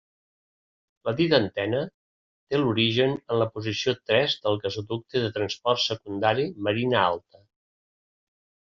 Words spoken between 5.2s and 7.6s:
de transport secundari Marina Alta.